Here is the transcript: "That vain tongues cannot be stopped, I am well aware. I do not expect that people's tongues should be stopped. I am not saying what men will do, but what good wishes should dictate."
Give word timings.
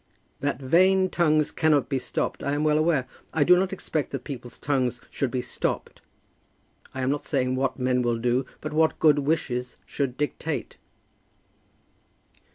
"That 0.39 0.59
vain 0.59 1.11
tongues 1.11 1.51
cannot 1.51 1.87
be 1.87 1.99
stopped, 1.99 2.41
I 2.43 2.53
am 2.53 2.63
well 2.63 2.79
aware. 2.79 3.05
I 3.35 3.43
do 3.43 3.55
not 3.55 3.71
expect 3.71 4.09
that 4.09 4.23
people's 4.23 4.57
tongues 4.57 4.99
should 5.11 5.29
be 5.29 5.43
stopped. 5.43 6.01
I 6.91 7.01
am 7.01 7.11
not 7.11 7.23
saying 7.23 7.55
what 7.55 7.77
men 7.77 8.01
will 8.01 8.17
do, 8.17 8.47
but 8.61 8.73
what 8.73 8.97
good 8.99 9.19
wishes 9.19 9.77
should 9.85 10.17
dictate." 10.17 10.77